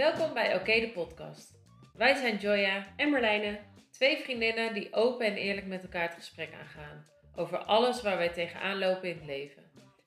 [0.00, 1.54] Welkom bij Oké de podcast.
[1.94, 3.58] Wij zijn Joya, En Marlijne.
[3.90, 7.06] twee vriendinnen die open en eerlijk met elkaar het gesprek aangaan.
[7.36, 9.62] Over alles waar wij tegenaan lopen in het leven.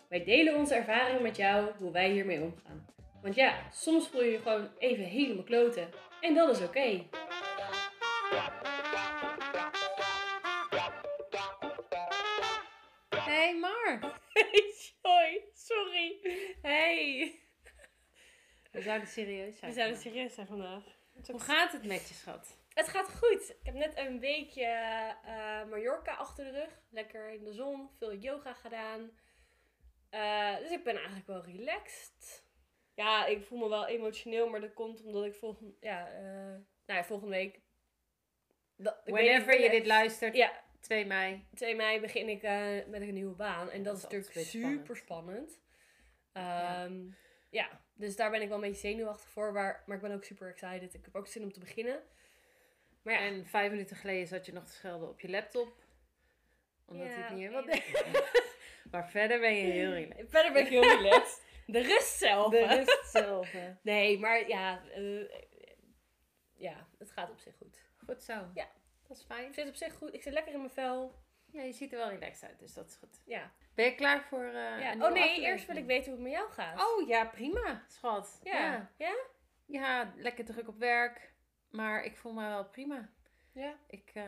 [0.09, 2.85] Wij delen onze ervaringen met jou, hoe wij hiermee omgaan.
[3.21, 5.89] Want ja, soms voel je je gewoon even helemaal kloten.
[6.21, 7.03] En dat is oké.
[18.73, 19.71] We zouden serieus zijn.
[19.71, 20.83] We zouden serieus zijn vandaag.
[21.27, 22.57] Hoe gaat het met je, schat?
[22.73, 23.49] Het gaat goed.
[23.49, 24.65] Ik heb net een weekje
[25.25, 26.81] eh, Mallorca achter de rug.
[26.89, 27.89] Lekker in de zon.
[27.97, 29.11] Veel yoga gedaan.
[30.09, 32.43] Eh, dus ik ben eigenlijk wel relaxed.
[32.95, 36.23] Ja, ik voel me wel emotioneel, maar dat komt omdat ik volgende, ja, eh,
[36.85, 37.59] nou ja, volgende week...
[38.75, 41.47] Dat, Whenever je dit luistert, Ja, 2 mei.
[41.53, 42.41] 2 mei begin ik
[42.87, 43.69] met een nieuwe baan.
[43.69, 45.61] En dat, Dat is natuurlijk super spannend.
[46.31, 47.15] Ehm, ja.
[47.93, 49.51] Dus daar ben ik wel een beetje zenuwachtig voor.
[49.53, 50.93] Maar, maar ik ben ook super excited.
[50.93, 52.03] Ik heb ook zin om te beginnen.
[53.01, 55.81] Maar ja, En vijf minuten geleden zat je nog te schelden op je laptop.
[56.85, 58.05] Omdat Ja, hij het niet helemaal deed.
[58.91, 60.29] Maar verder ben je heel relaxed.
[60.29, 61.41] verder ben ik heel relaxed.
[61.65, 62.51] De rust zelf.
[62.51, 63.51] De rust zelf.
[63.51, 63.73] hè.
[63.91, 65.29] Nee, maar ja, eh,
[66.53, 67.81] ja, het gaat op zich goed.
[68.05, 68.51] Goed zo.
[68.53, 68.71] Ja.
[69.07, 69.47] Dat is fijn.
[69.47, 70.13] Ik zit op zich goed.
[70.13, 71.21] Ik zit lekker in mijn vel.
[71.51, 73.21] Ja, je ziet er wel relaxed uit, dus dat is goed.
[73.25, 73.53] Ja.
[73.75, 74.93] Ben je klaar voor eh ja.
[74.99, 76.81] Oh nee, eerst wil ik weten hoe het met jou gaat.
[76.81, 78.39] Oh ja, prima, schat.
[78.43, 78.59] ja.
[78.59, 78.89] Ja.
[78.97, 79.15] Ja?
[79.65, 81.33] Ja, lekker druk op werk.
[81.69, 83.09] Maar ik voel me wel prima.
[83.51, 83.75] Ja.
[83.87, 84.23] Ik eh,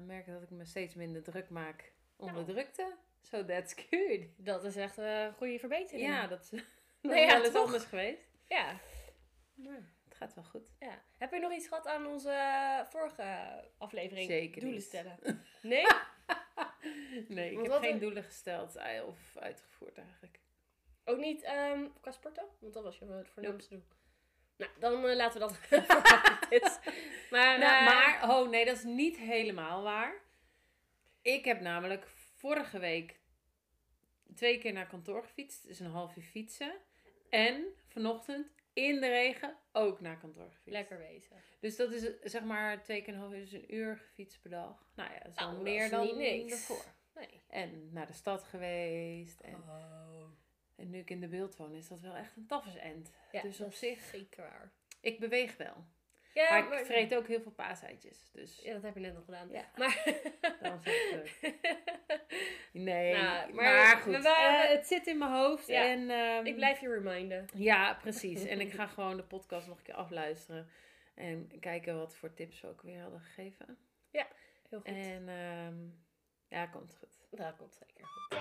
[0.00, 2.46] merk dat ik me steeds minder druk maak onder Nou.
[2.46, 2.94] drukte.
[3.22, 4.20] So that's good.
[4.36, 6.06] Dat is echt een goede verbetering.
[6.08, 6.50] Ja, dat is
[7.02, 8.28] Nee, ja, wel eens anders geweest.
[8.48, 8.76] Ja.
[9.54, 10.68] Maar het gaat wel goed.
[10.78, 11.02] Ja.
[11.18, 13.24] Heb je nog iets gehad aan onze vorige
[13.78, 14.26] aflevering?
[14.26, 14.86] Zeker Doelen niet.
[14.88, 15.18] stellen.
[15.62, 15.86] Nee?
[17.28, 20.38] Nee, ik Want heb geen een- doelen gesteld of uitgevoerd eigenlijk.
[21.04, 22.44] Ook niet ehm qua sporten?
[22.58, 23.84] Want dat was je voornaamste doel.
[24.56, 25.58] Nou, dan eh, laten we dat.
[27.30, 30.14] Maar, Nou, eh, maar, oh nee, dat is niet helemaal waar.
[31.22, 32.06] Ik heb namelijk
[32.36, 33.18] vorige week
[34.34, 35.66] twee keer naar kantoor gefietst.
[35.66, 36.74] Dus een half uur fietsen.
[37.30, 40.66] En vanochtend in de regen ook naar kantoor gefietst.
[40.70, 41.56] lekker bezig.
[41.60, 44.50] Dus dat is zeg maar twee keer een half uur, dus een uur gefietst per
[44.50, 44.90] dag.
[44.94, 46.50] Nou ja, dat is Nou, meer dan niet niks.
[46.50, 46.84] daarvoor.
[47.14, 47.42] Nee.
[47.48, 49.40] En naar de stad geweest.
[49.40, 50.24] En, Oh.
[50.76, 53.12] en nu ik in de beeld woon, is dat wel echt een tafelsend.
[53.32, 54.72] Ja, dus op zich, zeker waar.
[55.00, 55.84] ik beweeg wel.
[56.34, 58.30] Ja, maar ik vreet ook heel veel paaseitjes.
[58.32, 59.48] Dus Ja, dat heb je net nog gedaan.
[59.50, 59.64] Ja.
[59.76, 60.02] Maar,
[60.84, 61.38] is het leuk.
[62.72, 64.22] Nee, Nou, maar, maar goed.
[64.22, 65.66] waren- eh, het zit in mijn hoofd.
[65.66, 67.46] Ja, en, ehm, ik blijf je reminden.
[67.54, 68.44] Ja, precies.
[68.54, 70.68] En ik ga gewoon de podcast nog een keer afluisteren.
[71.14, 73.78] En kijken wat voor tips we ook weer hadden gegeven.
[74.10, 74.86] Heel goed.
[74.88, 75.74] En ehm,
[76.48, 77.38] ja, komt goed.
[77.38, 78.38] Dat komt zeker goed.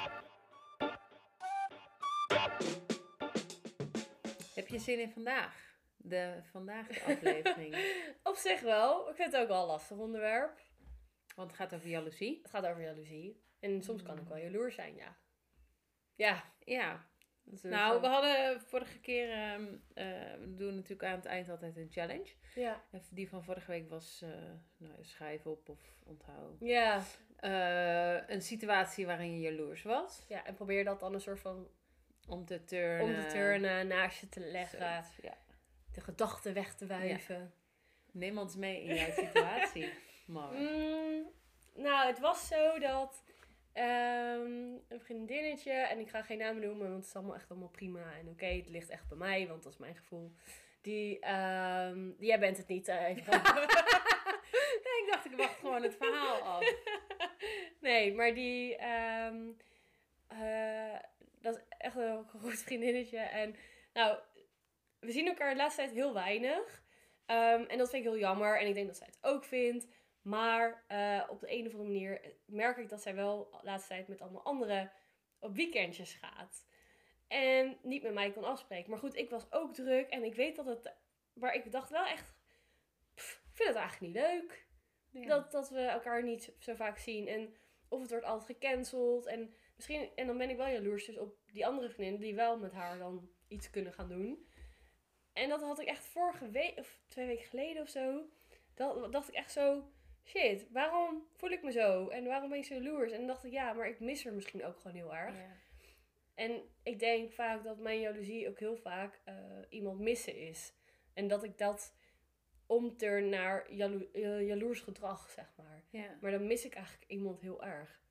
[4.56, 5.73] Heb je zin in vandaag?
[6.06, 7.76] De vandaag de aflevering.
[8.24, 9.10] Op zich wel.
[9.10, 10.60] Ik vind het ook wel een lastig onderwerp.
[11.36, 12.40] Want het gaat over jaloezie.
[12.42, 13.44] Het gaat over jaloezie.
[13.60, 15.16] En soms kan ik wel jaloers zijn, ja.
[16.16, 16.44] Ja.
[16.60, 17.06] Ja.
[17.62, 19.30] Nou, we hadden vorige keer...
[19.32, 19.56] eh,
[20.40, 22.34] we doen natuurlijk aan het eind altijd een challenge.
[22.56, 22.84] Ja.
[22.92, 24.30] En Die van vorige week was eh
[24.78, 26.60] nou, schrijf op of onthoud.
[26.60, 27.02] Ja.
[27.36, 30.26] Eh, een situatie waarin je jaloers was.
[30.28, 31.68] Ja, en probeer dat dan een soort van
[32.28, 33.16] Om te turnen.
[33.18, 34.80] om te turnen, naast je te leggen.
[34.80, 35.38] Zoiets, Ja.
[35.94, 37.54] De gedachten weg te wuiven.
[38.12, 39.94] Neem ons mee in jouw situatie.
[40.26, 40.52] Maar.
[40.52, 41.26] Mm,
[41.76, 43.24] nou, het was zo dat
[43.72, 47.70] ehm, een vriendinnetje, en ik ga geen namen noemen, want het is allemaal echt allemaal
[47.70, 50.32] prima en oké, het ligt echt bij mij, want dat is mijn gevoel.
[50.82, 53.34] Die, ehm, jij bent het niet, eh, even
[54.84, 56.74] Nee, ik dacht, ik wacht gewoon het verhaal af.
[57.80, 58.76] Nee, maar die,
[60.28, 61.00] eh,
[61.42, 63.18] dat is echt een goed vriendinnetje.
[63.18, 63.56] En
[63.94, 64.18] nou,
[65.04, 66.84] we zien elkaar de laatste tijd heel weinig.
[67.26, 68.60] Ehm, en dat vind ik heel jammer.
[68.60, 69.88] En ik denk dat zij het ook vindt.
[70.22, 73.90] Maar eh, op de een of andere manier merk ik dat zij wel de laatste
[73.90, 74.92] tijd met allemaal anderen
[75.40, 76.66] op weekendjes gaat.
[77.28, 78.90] En niet met mij kan afspreken.
[78.90, 80.10] Maar goed, ik was ook druk.
[80.10, 80.94] En ik weet dat het...
[81.34, 82.34] Maar ik dacht wel echt...
[83.16, 84.68] pff, ik vind het eigenlijk niet leuk.
[85.10, 85.28] Ja.
[85.28, 87.28] Dat, dat we elkaar niet zo vaak zien.
[87.28, 87.56] En
[87.88, 89.26] of het wordt altijd gecanceld.
[89.26, 92.58] En, misschien, en dan ben ik wel jaloers dus op die andere vriendinnen die wel
[92.58, 94.48] met haar dan iets kunnen gaan doen.
[95.34, 98.26] En dat had ik echt vorige week, of twee weken geleden of zo.
[98.74, 99.92] Dat, dacht ik echt zo,
[100.24, 102.08] shit, waarom voel ik me zo?
[102.08, 103.12] En waarom ben ik zo jaloers?
[103.12, 105.36] En dan dacht ik, ja, maar ik mis haar misschien ook gewoon heel erg.
[105.36, 105.52] Ja.
[106.36, 109.36] En ik denk vaak dat mijn jaloezie ook heel vaak eh,
[109.70, 110.74] iemand missen is.
[111.14, 111.96] En dat ik dat
[112.66, 115.84] omturn naar jalo eh, jaloers gedrag, zeg maar.
[115.90, 116.18] Ja.
[116.22, 118.02] Maar dan mis ik eigenlijk iemand heel erg.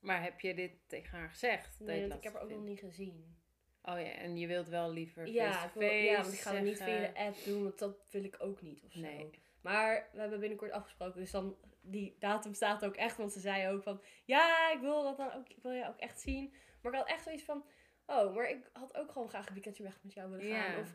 [0.00, 1.80] Maar heb je dit tegen haar gezegd?
[1.80, 3.36] Nee, ik heb haar ook nog niet gezien.
[3.84, 6.82] Oh ja, en je wilt wel liever Ja, face-to-face ja, want ik ga het niet
[6.82, 9.00] via de app doen, want dat wil ik ook niet of zo.
[9.00, 9.30] Nee.
[9.60, 13.68] Maar we hebben binnenkort afgesproken, dus dan die datum staat ook echt, want ze zei
[13.68, 16.54] ook van, ja, ik wil dat dan ook, ik wil je ook echt zien.
[16.82, 17.64] Maar ik had echt zoiets van,
[18.06, 20.72] oh, maar ik had ook gewoon graag een weekendje weg met jou willen gaan.
[20.72, 20.78] Ja.
[20.78, 20.94] Of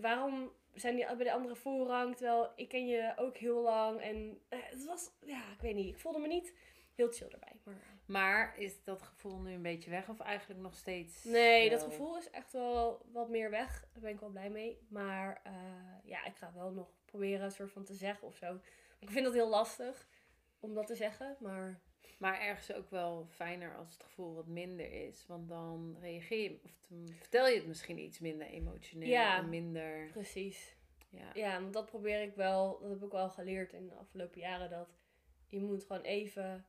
[0.00, 4.00] waarom zijn die bij de andere voorrang, terwijl ik ken je ook heel lang.
[4.00, 6.54] En eh, het was, ja, ik weet niet, ik voelde me niet
[6.98, 7.52] heel chill erbij.
[7.64, 7.74] Maar,
[8.06, 11.24] Maar is dat gevoel nu een beetje weg of eigenlijk nog steeds?
[11.24, 13.80] nee, dat gevoel is echt wel wat meer weg.
[13.92, 14.78] Daar ben ik wel blij mee.
[14.88, 15.52] Maar eh,
[16.04, 18.60] ja, ik ga wel nog proberen een soort van te zeggen of zo.
[18.98, 20.08] Ik vind dat heel lastig
[20.60, 21.80] om dat te zeggen, maar
[22.18, 25.26] Maar ergens ook wel fijner als het gevoel wat minder is.
[25.26, 26.72] Want dan reageer je, of
[27.18, 29.08] vertel je het misschien iets minder emotioneel.
[29.08, 29.36] Ja.
[29.38, 30.76] En minder, precies.
[31.08, 31.30] ja.
[31.34, 34.70] Ja, want dat probeer ik wel, dat heb ik wel geleerd in de afgelopen jaren,
[34.70, 34.88] dat
[35.46, 36.66] je moet gewoon even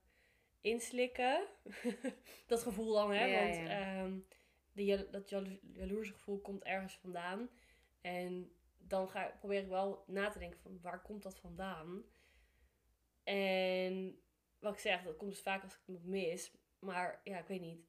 [0.62, 1.48] inslikken.
[2.48, 3.26] dat gevoel dan, hè.
[3.26, 3.68] Ja, want ja.
[4.04, 4.20] ehm,
[4.74, 7.50] jalo- dat jalo- jaloerse gevoel komt ergens vandaan.
[8.02, 12.04] En dan ga, probeer ik wel na te denken van waar komt dat vandaan?
[13.24, 14.20] En
[14.60, 16.52] wat ik zeg, dat komt dus vaak als ik het mis.
[16.80, 17.80] Maar ja, ik weet niet.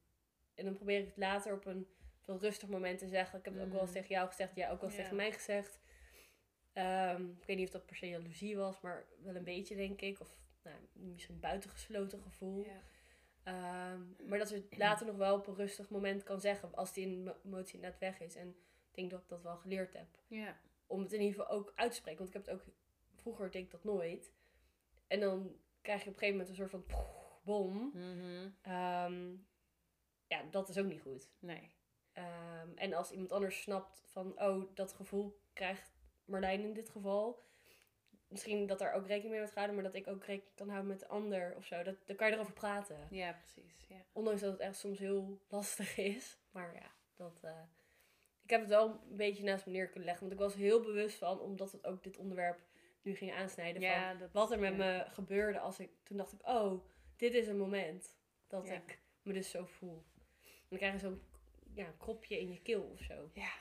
[0.55, 1.87] En dan probeer ik het later op een
[2.19, 3.39] veel rustig moment te zeggen.
[3.39, 3.99] Ik heb het ook wel eens Mhm.
[3.99, 5.01] tegen jou gezegd, jij ook wel eens Ja.
[5.03, 5.79] tegen mij gezegd.
[6.73, 10.01] Ehm, ik weet niet of dat per se jaloezie was, maar wel een beetje denk
[10.01, 10.19] ik.
[10.19, 12.65] Of nou, misschien een buitengesloten gevoel.
[12.65, 12.81] Ja.
[13.43, 16.75] Ehm, maar dat je het later nog wel op een rustig moment kan zeggen.
[16.75, 18.35] Als die emo- emotie net weg is.
[18.35, 20.07] En ik denk dat ik dat wel geleerd heb.
[20.27, 20.57] ja.
[20.87, 22.23] Om het in ieder geval ook uit te spreken.
[22.23, 22.73] Want ik heb het ook...
[23.15, 24.33] Vroeger deed ik dat nooit.
[25.07, 26.85] En dan krijg je op een gegeven moment een soort van...
[27.43, 27.91] bom.
[27.93, 28.49] Mhm.
[28.61, 29.35] Ehm,
[30.27, 31.29] ja, dat is ook niet goed.
[31.39, 31.75] Nee.
[32.13, 34.41] Ehm, en als iemand anders snapt van...
[34.41, 35.91] Oh, dat gevoel krijgt
[36.25, 37.41] Marlijn in dit geval...
[38.31, 39.75] Misschien dat er ook rekening mee wordt gehouden...
[39.81, 41.83] maar dat ik ook rekening kan houden met de ander of zo.
[41.83, 43.07] Dat, dan kan je erover praten.
[43.09, 43.85] Ja, precies.
[43.89, 43.95] Ja.
[44.13, 46.37] Ondanks dat het echt soms heel lastig is.
[46.51, 47.61] Maar ja, dat, eh,
[48.43, 50.27] ik heb het wel een beetje naast me neer kunnen leggen.
[50.27, 52.59] Want ik was heel bewust van, omdat het ook dit onderwerp
[53.01, 53.81] nu ging aansnijden.
[53.81, 54.77] Ja, van dat- wat er met ja.
[54.77, 55.89] me gebeurde als ik...
[56.03, 56.85] Toen dacht ik, oh,
[57.15, 58.15] dit is een moment
[58.47, 58.73] dat Ja.
[58.73, 60.03] ik me dus zo voel.
[60.43, 61.21] En dan krijg je zo'n
[61.73, 63.29] ja, kropje in je keel of zo.
[63.33, 63.51] Ja.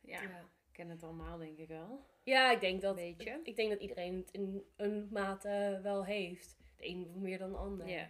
[0.00, 0.20] Ja.
[0.22, 0.38] Ja.
[0.40, 2.06] Ik ken het allemaal, denk ik wel.
[2.26, 3.40] Ja, ik denk dat, Beetje.
[3.42, 6.56] ik denk dat iedereen het in een mate wel heeft.
[6.76, 7.88] De een meer dan de ander.
[7.88, 8.02] Ja.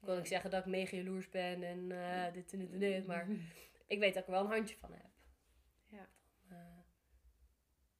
[0.00, 2.78] Ik wil niet zeggen dat ik mega jaloers ben en eh, dit en dit en
[2.78, 3.26] dit, maar
[3.86, 5.10] ik weet dat ik er wel een handje van heb.
[5.86, 6.08] Ja.
[6.48, 6.56] Eh,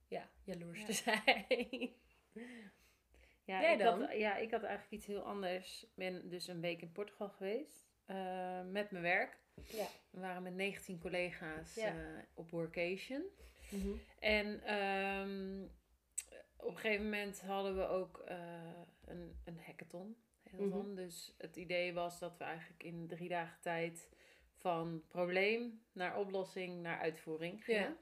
[0.08, 0.86] ja, jaloers Ja.
[0.86, 1.44] te zijn.
[3.44, 4.00] Ja, Jij ik dan?
[4.00, 5.82] Had, ja, ik had eigenlijk iets heel anders.
[5.82, 7.84] Ik ben dus een week in Portugal geweest.
[8.06, 9.38] eh, met mijn werk.
[9.64, 9.86] Ja.
[10.10, 11.94] We waren met 19 collega's Ja.
[12.34, 13.22] op workation.
[13.68, 13.88] Mhm.
[14.18, 15.62] En ehm,
[16.56, 18.36] op een gegeven moment hadden we ook eh,
[19.04, 20.16] een, een hackathon.
[20.50, 20.94] Mhm.
[20.94, 24.08] Dus het idee was dat we eigenlijk in drie dagen tijd
[24.52, 27.82] van probleem naar oplossing naar uitvoering gingen.
[27.82, 27.96] Ja.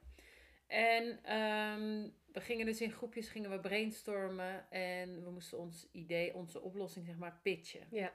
[0.66, 6.34] En ehm, we gingen dus in groepjes gingen we brainstormen en we moesten ons idee,
[6.34, 7.86] onze oplossing zeg maar pitchen.
[7.90, 8.12] Ja.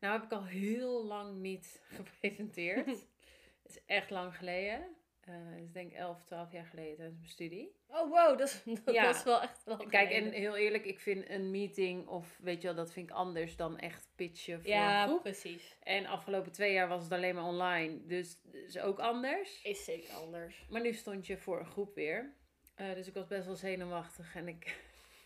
[0.00, 2.86] Nou heb ik al heel lang niet gepresenteerd.
[3.62, 4.96] Het is echt lang geleden.
[5.30, 7.74] Het is denk ik 11, 12 jaar geleden tijdens mijn studie.
[7.88, 9.08] Oh wow, dat is, dat Ja.
[9.10, 12.66] is wel echt wel Kijk, en heel eerlijk, ik vind een meeting of weet je
[12.66, 15.22] wel, dat vind ik anders dan echt pitchen voor een Ja, groep.
[15.22, 15.76] precies.
[15.82, 19.62] En afgelopen twee jaar was het alleen maar online, dus is ook anders.
[19.62, 20.66] Is zeker anders.
[20.68, 22.34] Maar nu stond je voor een groep weer.
[22.74, 24.76] Eh, dus ik was best wel zenuwachtig en ik,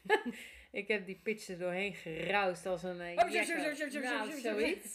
[0.72, 3.44] ik heb die pitch er doorheen geroust als een uh, nou,
[4.40, 4.94] zoiets.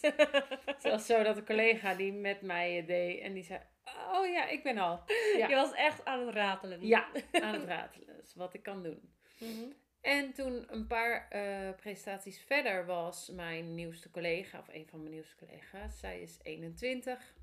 [0.80, 3.60] Zelfs zo dat een collega die met mij deed en die zei,
[4.08, 5.04] oh ja, ik ben al.
[5.38, 5.48] Ja.
[5.48, 6.86] Je was echt aan het ratelen.
[6.86, 8.24] Ja, aan het ratelen.
[8.36, 9.14] Wat ik kan doen.
[9.38, 9.72] Mhm.
[10.02, 15.12] En toen een paar eh, presentaties verder was mijn nieuwste collega, of een van mijn
[15.14, 16.00] nieuwste collega's.
[16.00, 17.36] Zij is 21,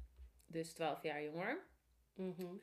[0.46, 1.64] dus 12 jaar jonger.
[2.14, 2.54] Mhm.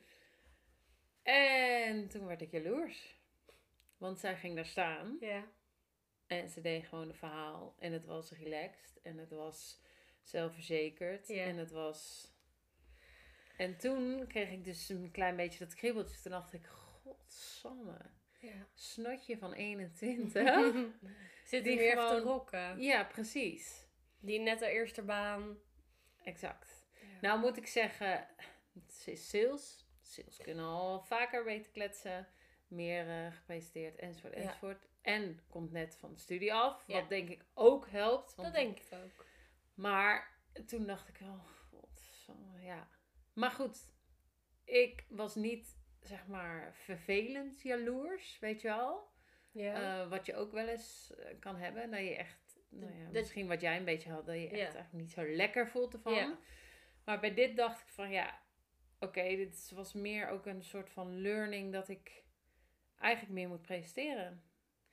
[1.22, 3.14] En toen werd ik jaloers.
[3.98, 5.44] Want zij ging daar staan Ja.
[6.26, 7.74] en ze deed gewoon een verhaal.
[7.78, 9.80] En het was relaxed en het was
[10.22, 11.44] zelfverzekerd Ja.
[11.44, 12.32] en het was...
[13.56, 16.20] En toen kreeg ik dus een klein beetje dat kriebeltje.
[16.22, 17.96] Toen dacht ik, godsamme,
[18.38, 18.66] ja.
[18.74, 20.86] snotje van 21.
[21.44, 22.80] Zit Die weer even te gewoon- rocken.
[22.80, 23.86] ja, precies.
[24.20, 25.58] Die net de eerste baan.
[26.22, 26.86] Exact.
[27.20, 28.28] Nou moet ik zeggen,
[28.74, 29.88] het is sales.
[30.00, 32.28] Sales kunnen al vaker weten kletsen.
[32.68, 34.40] Meer eh, gepresenteerd enzovoort Ja.
[34.40, 34.88] enzovoort.
[35.02, 36.86] En komt net van de studie af.
[36.86, 38.34] Wat denk ik ook helpt.
[38.34, 39.26] want- dat denk ik ook.
[39.74, 40.32] Maar
[40.66, 41.38] toen dacht ik wel,
[41.70, 42.88] godsamme, ja.
[43.34, 43.78] Maar goed,
[44.64, 49.12] ik was niet, zeg maar, vervelend jaloers, weet je wel.
[49.52, 50.00] Ja.
[50.02, 51.90] Eh, wat je ook wel eens eh, kan hebben.
[51.90, 54.50] Dat je echt, nou ja, Dat- misschien wat jij een beetje had, dat je echt
[54.56, 54.62] Ja.
[54.62, 56.14] eigenlijk niet zo lekker voelt ervan.
[56.14, 56.38] Ja.
[57.04, 58.42] Maar bij dit dacht ik van ja,
[59.00, 62.22] oké, dit was meer ook een soort van learning dat ik
[62.98, 64.42] eigenlijk meer moet presteren.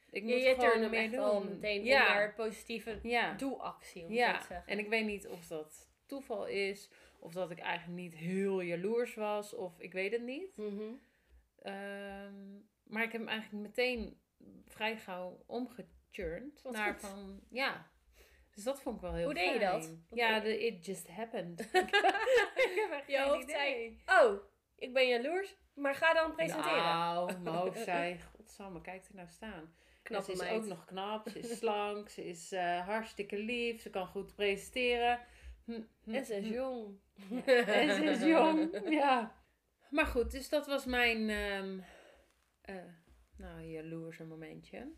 [0.10, 1.20] Ik moet je gewoon meer doen.
[1.20, 2.08] al meteen ja.
[2.08, 3.34] naar positieve ja.
[3.34, 4.68] doelactie, om Ja, zo te zeggen.
[4.72, 6.90] en ik weet niet of dat toeval is,
[7.22, 10.58] of dat ik eigenlijk niet heel jaloers was, of ik weet het niet.
[10.58, 10.94] Mhm.
[11.62, 14.20] Ehm, maar ik heb hem eigenlijk meteen
[14.68, 17.10] vrij gauw omgechurned Wat naar goed.
[17.10, 17.90] van, ja.
[18.56, 19.90] Dus dat vond ik wel heel Hoe deed je dat?
[20.10, 21.60] Wat Ja, de it just happened.
[22.70, 23.56] ik heb echt Je geen hoofd idee.
[23.56, 24.44] zei, oh,
[24.76, 26.84] ik ben jaloers, maar ga dan presenteren.
[26.84, 29.74] Nou, mijn hoofd zei, godsamme, kijk er nou staan.
[30.04, 30.52] Knap ze is meid.
[30.52, 35.20] ook nog knap, ze is slank, ze is eh, hartstikke lief, ze kan goed presenteren.
[35.76, 36.54] Hm, hm, En ze is hm.
[36.54, 37.00] jong.
[37.46, 39.40] En ze is jong, ja.
[39.90, 41.80] Maar goed, dus dat was mijn, ehm
[42.62, 42.76] eh
[43.38, 44.92] nou, jaloerse momentje.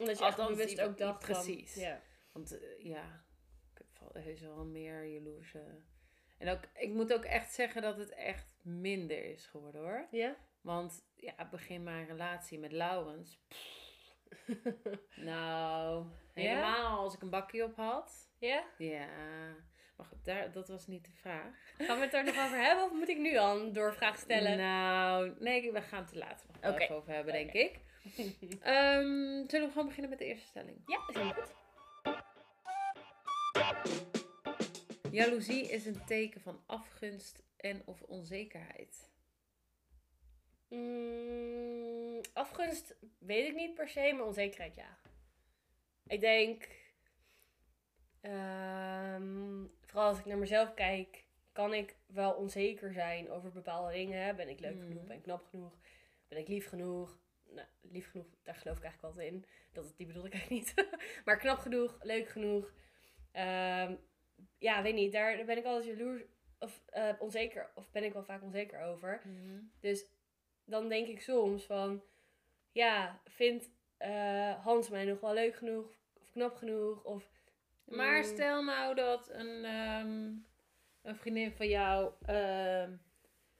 [0.00, 1.74] Omdat je Althans, bewust die- ook dacht van- precies.
[1.74, 2.00] ja.
[2.32, 3.24] Want eh, ja,
[3.72, 5.82] ik heb wel heus wel meer jaloerse...
[6.38, 10.06] En ook, ik moet ook echt zeggen dat het echt minder is geworden hoor.
[10.10, 10.36] Ja?
[10.60, 13.40] Want ja, begin mijn relatie met Laurens.
[15.16, 18.30] Nou, helemaal als ik een bakje op had.
[18.38, 18.64] Ja?
[18.78, 19.08] Ja,
[19.96, 21.74] maar goed, daar, dat was niet de vraag.
[21.78, 24.58] Gaan we het er nog over hebben of moet ik nu al een doorvraag stellen?
[24.58, 27.80] Nou, nee, we gaan het er later nog over hebben, denk ik.
[28.62, 30.82] Ehm, zullen we gewoon beginnen met de eerste stelling?
[30.86, 31.52] Ja, is helemaal goed.
[35.10, 39.10] Jaloezie is een teken van afgunst en of onzekerheid.
[40.68, 44.98] Mm, afgunst weet ik niet per se, maar onzekerheid ja.
[46.06, 46.68] Ik denk,
[48.24, 54.36] ehm, vooral als ik naar mezelf kijk, kan ik wel onzeker zijn over bepaalde dingen.
[54.36, 54.86] Ben ik leuk Mhm.
[54.86, 55.04] genoeg?
[55.06, 55.78] Ben ik knap genoeg?
[56.28, 57.18] Ben ik lief genoeg?
[57.50, 59.44] Nou, lief genoeg, daar geloof ik eigenlijk altijd in.
[59.72, 60.86] Dat, die bedoel ik eigenlijk niet.
[61.24, 62.72] maar knap genoeg, leuk genoeg.
[63.32, 63.94] Ehm,
[64.58, 66.22] ja, weet niet, daar, ben ik altijd jaloers
[66.58, 69.22] of eh, onzeker, of ben ik wel vaak onzeker over.
[69.80, 70.06] Dus
[70.64, 72.02] dan denk ik soms van,
[72.72, 77.02] ja, vindt eh, Hans mij nog wel leuk genoeg of knap genoeg?
[77.04, 77.30] Of,
[77.84, 78.24] Maar Mm.
[78.24, 80.32] stel nou dat een, ehm,
[81.02, 82.96] een vriendin van jou ehm,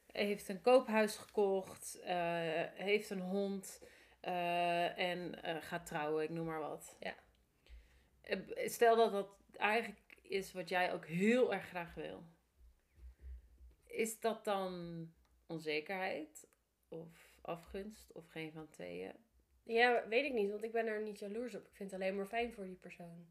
[0.07, 2.17] heeft een koophuis gekocht, eh,
[2.75, 3.83] heeft een hond
[4.21, 6.97] eh, en eh, gaat trouwen, ik noem maar wat.
[7.01, 7.15] Ja.
[8.67, 12.23] Stel dat dat eigenlijk is wat jij ook heel erg graag wil.
[13.85, 15.13] Is dat dan
[15.47, 16.49] onzekerheid
[16.89, 19.13] of afgunst of geen van tweeën?
[19.63, 21.67] ja, weet ik niet, want ik ben er niet jaloers op.
[21.67, 23.27] Ik vind het alleen maar fijn voor die persoon.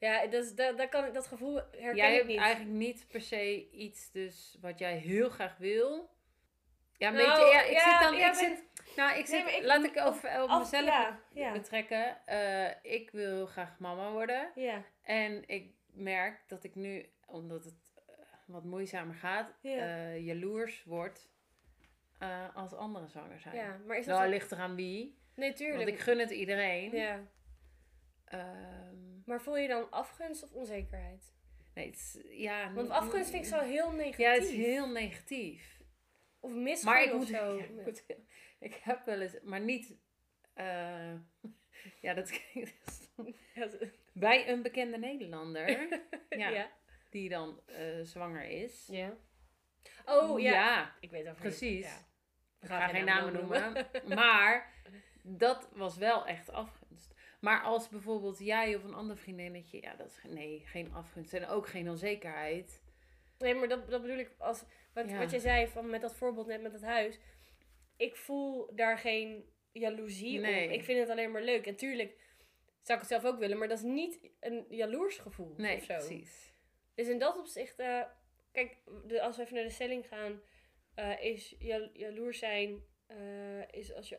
[0.00, 2.38] Ja, dat, dat, dat, kan, ik- dat gevoel herken jij ik hebt niet.
[2.38, 6.10] eigenlijk niet per se iets dus wat jij heel graag wil.
[6.96, 7.52] Ja, een Nou, beetje.
[7.52, 8.16] Ja, ik ja, zit dan.
[8.18, 8.64] ja, ik zit,
[8.96, 9.46] nou, ik zit.
[9.48, 11.14] ik- laat ik over Af- mezelf
[11.52, 12.26] betrekken.
[12.26, 14.50] Eh, ik wil graag mama worden.
[14.54, 18.14] ja, En ik merk dat ik nu, omdat het eh,
[18.46, 21.28] wat moeizamer gaat, eh, jaloers word
[22.54, 23.54] als anderen zwanger zijn.
[23.54, 23.80] ja.
[23.86, 24.18] Maar is dat...
[24.18, 25.18] Nou, ligt eraan wie.
[25.34, 25.76] nee, tuurlijk.
[25.76, 26.96] Want ik gun het iedereen.
[26.96, 27.20] Ja.
[28.24, 31.32] Ehm, Maar voel je dan afgunst of onzekerheid?
[31.74, 34.18] nee, het is, ja, Want afgunst vind ik zo heel negatief.
[34.18, 35.80] Ja, het is heel negatief.
[36.40, 37.54] Of misgun Maar ik of zo.
[37.58, 38.04] ja, ik moet-
[38.58, 39.94] ik heb wel eens, maar niet,
[40.54, 41.12] eh,
[42.06, 43.10] ja, dat klinkt.
[43.54, 43.68] Ja,
[44.12, 45.88] bij een bekende Nederlander,
[46.28, 46.70] ja, ja.
[47.10, 48.86] die dan eh, zwanger is.
[48.90, 49.16] Ja.
[50.04, 50.94] Oh, ja.
[51.00, 51.86] Ik weet over precies.
[51.86, 52.06] Ja.
[52.60, 54.72] Ik ga geen namen noemen, maar
[55.22, 56.79] dat was wel echt afgunst.
[57.40, 61.46] Maar als bijvoorbeeld jij of een ander vriendinnetje, ja, dat is nee, geen afgunst en
[61.46, 62.82] ook geen onzekerheid.
[63.38, 64.64] Nee, maar dat, dat bedoel ik als...
[64.94, 65.18] Wat, Ja.
[65.18, 67.18] wat je zei van met dat voorbeeld net met het huis.
[67.96, 70.66] Ik voel daar geen jaloezie Nee.
[70.66, 70.72] op.
[70.72, 71.66] Ik vind het alleen maar leuk.
[71.66, 72.10] En tuurlijk
[72.82, 73.58] zou ik het zelf ook willen.
[73.58, 75.94] Maar dat is niet een jaloers gevoel Nee, of zo.
[75.94, 76.52] precies.
[76.94, 77.78] Dus in dat opzicht...
[77.78, 78.02] eh,
[78.52, 80.40] kijk, de, als we even naar de stelling gaan...
[80.94, 82.82] eh, is jal- jaloers zijn...
[83.06, 84.18] eh, is als je...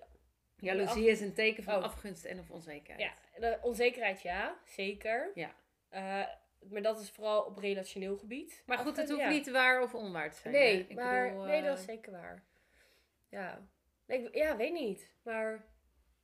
[0.62, 1.84] Jaloezie is een teken van Oh.
[1.84, 3.00] afgunst en of onzekerheid.
[3.34, 4.58] Ja, de onzekerheid ja.
[4.66, 5.32] Zeker.
[5.36, 5.56] Ja.
[5.90, 6.28] Eh,
[6.70, 8.64] maar dat is vooral op relationeel gebied.
[8.66, 9.30] Maar goed, het hoeft ja.
[9.30, 10.54] niet waar of onwaar te zijn.
[10.54, 12.44] Nee, Ik maar bedoel, nee, eh, dat is zeker waar.
[13.30, 13.68] Ja.
[14.08, 15.12] Ik, ja, weet niet.
[15.24, 15.66] Maar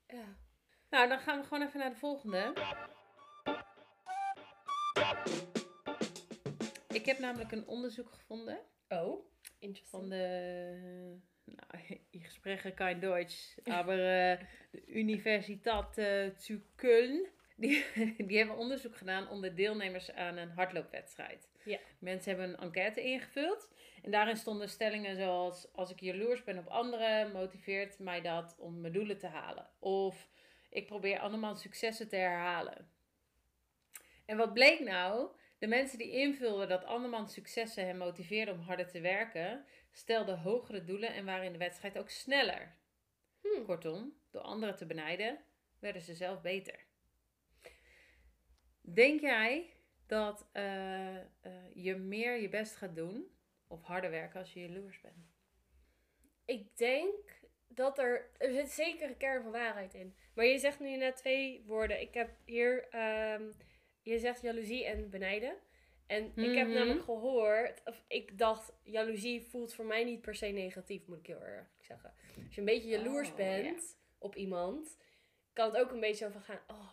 [0.08, 0.36] ja.
[0.90, 2.54] Nou, dan gaan we gewoon even naar de volgende.
[6.88, 9.26] Ik heb namelijk een onderzoek gevonden Oh,
[9.60, 10.02] interesting.
[10.02, 11.20] van de.
[11.48, 14.38] Nou, ich spreche kein Deutsch, aber eh,
[14.72, 17.26] de Universiteit eh, zu Köln.
[17.56, 17.84] Die,
[18.28, 21.50] die hebben onderzoek gedaan onder deelnemers aan een hardloopwedstrijd.
[21.64, 21.80] Ja.
[22.00, 23.70] Mensen hebben een enquête ingevuld.
[24.04, 28.82] En daarin stonden stellingen zoals: Als ik jaloers ben op anderen, motiveert mij dat om
[28.82, 29.70] mijn doelen te halen.
[29.80, 30.30] Of
[30.70, 32.90] ik probeer andermans successen te herhalen.
[34.26, 35.30] En wat bleek nou?
[35.58, 39.66] De mensen die invulden dat andermans successen hen motiveerden om harder te werken,
[39.98, 42.76] stelde hogere doelen en waren in de wedstrijd ook sneller.
[43.42, 43.66] Hmm.
[43.66, 45.40] Kortom, door anderen te benijden,
[45.80, 46.86] werden ze zelf beter.
[48.82, 49.74] Denk jij
[50.06, 51.26] dat eh, eh,
[51.74, 53.32] je meer je best gaat doen
[53.68, 55.36] of harder werken als je jaloers bent?
[56.46, 58.30] Ik denk dat er...
[58.38, 60.16] Er zit zeker een kern van waarheid in.
[60.34, 62.02] Maar je zegt nu net twee woorden.
[62.02, 62.88] Ik heb hier...
[62.90, 63.52] ehm,
[64.02, 65.58] je zegt jaloezie en benijden.
[66.08, 66.76] En ik heb Mhm.
[66.78, 67.82] namelijk gehoord...
[67.86, 71.68] Of ik dacht, jaloezie voelt voor mij niet per se negatief, moet ik heel erg
[71.82, 72.14] zeggen.
[72.46, 74.98] Als je een beetje jaloers Oh, bent op iemand...
[75.54, 76.60] Kan het ook een beetje over gaan...
[76.68, 76.90] Oh,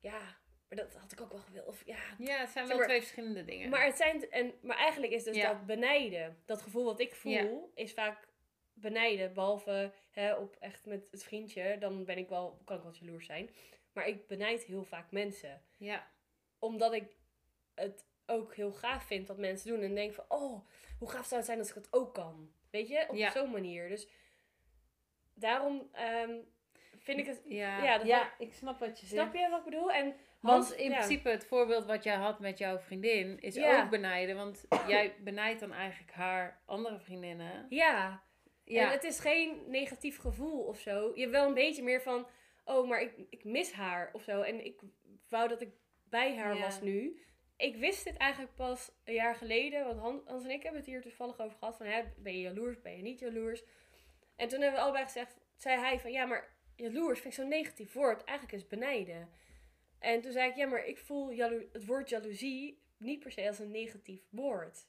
[0.00, 0.36] ja,
[0.68, 1.66] maar dat had ik ook wel gewild.
[1.66, 3.70] Of ja, Ja, het zijn wel maar- twee verschillende dingen.
[3.70, 5.52] Maar, het zijn, en, maar eigenlijk is dus Ja.
[5.52, 8.28] dat benijden, dat gevoel wat ik voel, is vaak
[8.72, 9.32] benijden.
[9.34, 13.26] Behalve hè, op echt met het vriendje, dan ben ik wel, kan ik wel jaloers
[13.26, 13.50] zijn.
[13.92, 15.62] Maar ik benijd heel vaak mensen.
[15.76, 16.10] ja,
[16.58, 17.04] Omdat ik
[17.74, 19.80] het ook heel gaaf vind wat mensen doen.
[19.82, 20.66] En denk van, oh,
[20.98, 22.50] hoe gaaf zou het zijn als ik dat ook kan?
[22.70, 23.30] Weet je, op Ja.
[23.30, 23.88] zo'n manier.
[23.88, 24.08] Dus
[25.34, 26.34] daarom ehm,
[26.98, 27.42] vind ik het...
[27.46, 29.20] ja, Ja, dat ja ik snap wat je zegt.
[29.22, 29.92] Snap je wat ik bedoel?
[29.92, 30.04] En
[30.40, 30.96] Want Hans- in ja.
[30.96, 33.82] principe het voorbeeld wat jij had met jouw vriendin is Ja.
[33.82, 34.36] ook benijden.
[34.36, 37.66] Want jij benijdt dan eigenlijk haar andere vriendinnen.
[37.68, 38.22] Ja,
[38.66, 41.10] Ja, En het is geen negatief gevoel of zo.
[41.14, 42.26] Je hebt wel een beetje meer van,
[42.64, 44.40] oh, maar ik, ik mis haar of zo.
[44.40, 44.80] En ik
[45.28, 45.68] wou dat ik
[46.08, 46.60] bij haar Ja.
[46.60, 47.20] was nu.
[47.56, 49.84] Ik wist dit eigenlijk pas een jaar geleden.
[49.84, 51.76] Want Han- Hans en ik hebben het hier toevallig over gehad.
[51.76, 53.62] Van, hè, ben je jaloers, ben je niet jaloers?
[54.36, 57.48] En toen hebben we allebei gezegd, zei hij van, ja, maar jaloers vind ik zo'n
[57.48, 58.24] negatief woord.
[58.24, 59.28] Eigenlijk is benijden.
[59.98, 63.46] En toen zei ik, ja, maar ik voel jalo- het woord jaloezie niet per se
[63.46, 64.86] als een negatief woord.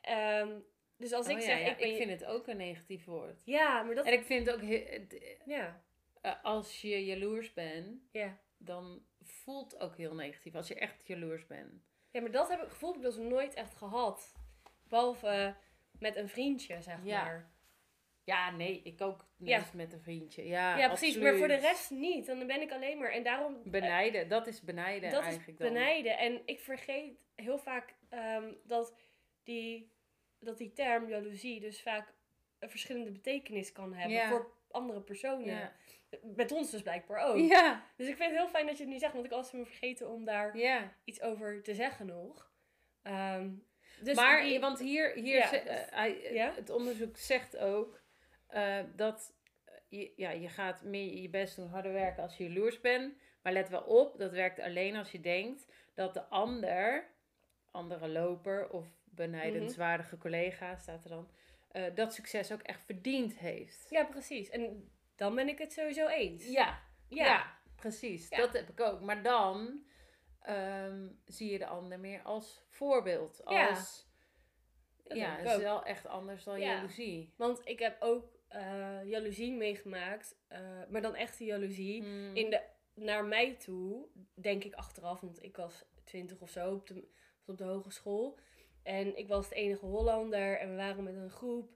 [0.00, 0.60] Ehm,
[0.96, 1.96] dus als Oh ik ja, zeg, ja, ik ben...
[1.96, 3.42] vind het ook een negatief woord.
[3.44, 4.06] Ja, maar dat...
[4.06, 5.06] En ik vind ook, he-
[5.44, 5.84] Ja,
[6.20, 8.40] eh, als je jaloers bent, ja.
[8.58, 10.54] Dan voelt ook heel negatief.
[10.54, 11.84] Als je echt jaloers bent.
[12.10, 14.34] Ja, maar dat heb ik gevoel heb ik dus nooit echt gehad.
[14.88, 15.56] Behalve
[15.98, 17.22] met een vriendje, zeg Ja.
[17.24, 17.54] maar.
[18.24, 19.64] Ja, nee, ik ook niet Ja.
[19.74, 20.46] met een vriendje.
[20.46, 21.16] Ja, Ja, precies.
[21.16, 22.26] Maar voor de rest niet.
[22.26, 23.10] Dan ben ik alleen maar...
[23.10, 23.62] En daarom...
[23.64, 25.72] Benijden, dat is benijden dat is eigenlijk dan.
[25.72, 26.18] benijden.
[26.18, 28.94] En ik vergeet heel vaak ehm, dat,
[29.42, 29.92] die,
[30.38, 32.14] dat die term jaloezie dus vaak
[32.58, 34.28] een verschillende betekenis kan hebben Ja.
[34.28, 35.46] voor andere personen.
[35.46, 35.72] Ja.
[36.22, 37.36] Met ons dus blijkbaar ook.
[37.38, 39.52] Ja, Dus ik vind het heel fijn dat je het nu zegt, want ik was
[39.52, 40.92] me vergeten om daar ja.
[41.04, 42.50] iets over te zeggen nog.
[43.02, 43.50] Ehm,
[44.00, 45.52] dus maar, die- want hier, hier Ja.
[45.52, 46.52] eh, hij, Ja?
[46.54, 48.00] het onderzoek zegt ook
[48.46, 49.34] eh, dat
[49.64, 53.14] eh, je, ja, je gaat meer je best doen, harder werken als je jaloers bent.
[53.42, 57.10] Maar let wel op, dat werkt alleen als je denkt dat de ander,
[57.70, 61.30] andere loper of benijdenswaardige collega, staat er dan,
[61.76, 63.86] eh, dat succes ook echt verdiend heeft.
[63.90, 64.48] Ja, precies.
[64.48, 66.46] En dan ben ik het sowieso eens.
[66.48, 67.24] Ja, ja.
[67.24, 67.58] Ja.
[67.76, 68.28] precies.
[68.28, 68.36] Ja.
[68.36, 69.00] Dat heb ik ook.
[69.00, 69.84] Maar dan
[70.40, 73.44] ehm, zie je de ander meer als voorbeeld.
[73.44, 74.06] Als,
[75.04, 76.74] ja, het is wel echt anders dan Ja.
[76.74, 77.34] jaloezie.
[77.36, 80.36] Want ik heb ook eh, jaloezie meegemaakt.
[80.48, 82.02] eh, maar dan echte jaloezie.
[82.02, 82.36] Hmm.
[82.36, 82.62] In de,
[82.94, 85.20] naar mij toe, denk ik achteraf.
[85.20, 87.08] Want ik was twintig of zo op de,
[87.46, 88.38] op de hogeschool.
[88.86, 90.58] En ik was de enige Hollander.
[90.58, 91.70] En we waren met een groep.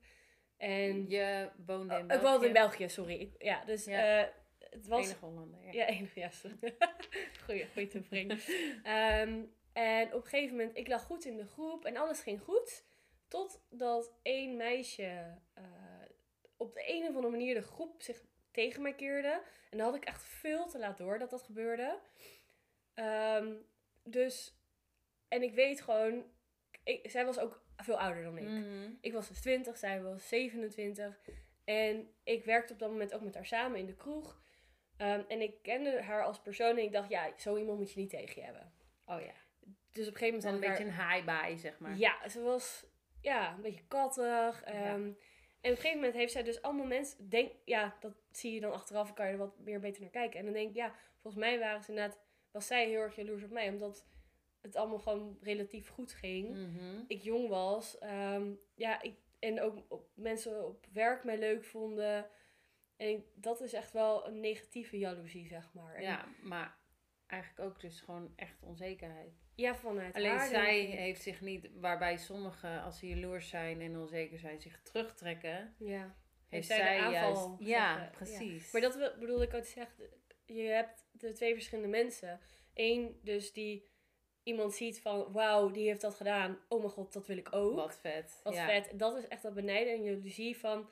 [0.56, 2.14] En Je woonde in Oh, België.
[2.24, 3.14] ik woonde in België, sorry.
[3.20, 4.20] Ik, ja, dus Ja.
[4.22, 4.28] eh,
[4.70, 5.04] het was...
[5.04, 5.72] Enige Hollander, ja.
[5.72, 6.30] Ja, enig, ja.
[6.30, 6.56] sorry.
[7.44, 8.30] goeie, goeie toevoeging.
[8.82, 9.42] Ehm,
[9.72, 12.84] en op een gegeven moment, ik lag goed in de groep en alles ging goed.
[13.28, 15.64] Totdat één meisje eh,
[16.56, 19.42] op de een of andere manier de groep zich tegen mij keerde.
[19.70, 21.98] En dan had ik echt veel te laat door dat dat gebeurde.
[22.94, 23.54] Ehm,
[24.04, 24.58] dus,
[25.28, 26.24] en ik weet gewoon,
[26.84, 28.44] ik, zij was ook veel ouder dan ik.
[28.48, 28.90] Mhm.
[29.00, 31.20] Ik was dus 20, zij was 27.
[31.64, 34.40] En ik werkte op dat moment ook met haar samen in de kroeg.
[34.96, 38.00] Ehm, en ik kende haar als persoon en ik dacht, ja, zo iemand moet je
[38.00, 38.72] niet tegen je hebben.
[39.06, 39.32] Oh ja.
[39.92, 41.96] Dus op een gegeven moment had een beetje een high bij, zeg maar.
[41.96, 42.86] Ja, ze was
[43.20, 44.62] ja, een beetje kattig.
[44.62, 44.94] ehm, Ja.
[45.60, 47.28] En op een gegeven moment heeft zij dus allemaal mensen...
[47.28, 50.38] Denk, ja, dat zie je dan achteraf kan je er wat meer beter naar kijken.
[50.38, 52.18] En dan denk ik, ja, volgens mij waren ze inderdaad...
[52.50, 54.06] Was zij heel erg jaloers op mij, omdat
[54.62, 57.02] het allemaal gewoon relatief goed ging Mhm.
[57.06, 57.98] ik jong was.
[57.98, 62.26] ehm, ja, ik, en ook op, mensen op werk mij leuk vonden.
[62.96, 65.94] En ik- dat is echt wel een negatieve jaloezie, zeg maar.
[65.94, 66.76] En Ja, maar
[67.26, 69.32] eigenlijk ook dus gewoon echt onzekerheid.
[69.54, 70.98] ja, vanuit Alleen haar zij ik.
[70.98, 75.74] heeft zich niet, waarbij sommigen als ze jaloers zijn en onzeker zijn, zich terugtrekken.
[75.78, 76.16] Ja.
[76.48, 77.48] Heeft zij juist.
[77.58, 78.72] Ja, precies.
[78.72, 80.04] Maar dat bedoelde ik ook te zeggen.
[80.46, 82.40] Je hebt de twee verschillende mensen.
[82.74, 83.88] Eén dus die
[84.42, 85.32] iemand ziet van...
[85.32, 86.58] Wauw, die heeft dat gedaan.
[86.68, 87.74] Oh mijn god, dat wil ik ook.
[87.74, 88.40] Wat vet.
[88.44, 88.66] Wat ja.
[88.66, 88.98] vet.
[88.98, 90.88] Dat is echt dat benijden en jaloezie van...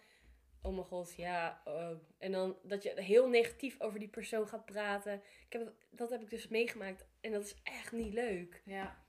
[0.63, 1.63] Oh mijn god, ja.
[1.65, 1.91] oh.
[2.19, 5.23] En dan dat je heel negatief over die persoon gaat praten.
[5.47, 7.07] Ik heb, dat heb ik dus meegemaakt.
[7.21, 8.63] En dat is echt niet leuk.
[8.65, 9.05] Ja.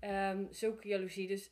[0.00, 1.26] Ehm zulke jaloezie.
[1.26, 1.50] Dus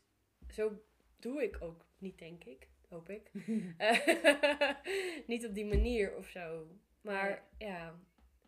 [0.49, 0.83] zo,
[1.19, 2.69] doe ik ook niet, denk ik.
[2.89, 3.31] Hoop ik.
[5.27, 6.67] Niet op die manier of zo.
[7.01, 8.01] Maar ja,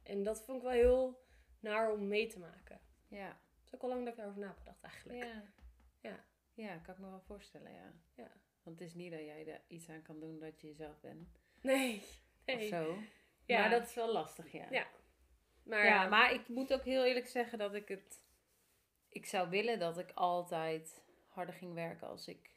[0.03, 1.21] en dat vond ik wel heel
[1.61, 2.81] naar om mee te maken.
[3.09, 3.41] Ja.
[3.77, 5.23] Ook al lang dat ik daarover nagedacht eigenlijk.
[5.25, 5.43] Ja.
[6.01, 6.25] Ja.
[6.55, 7.93] Ja, kan ik me wel voorstellen, ja.
[8.15, 8.31] Ja.
[8.63, 11.29] Want het is niet dat jij er iets aan kan doen dat je jezelf bent.
[11.61, 12.03] Nee.
[12.45, 12.69] Of nee.
[12.69, 12.99] zo.
[13.45, 13.61] Ja.
[13.61, 14.67] Maar dat is wel lastig, ja.
[14.71, 14.87] Ja.
[15.63, 18.21] Maar ja, maar ik moet ook heel eerlijk zeggen dat ik het...
[19.09, 22.51] Ik zou willen dat ik altijd harder ging werken als ik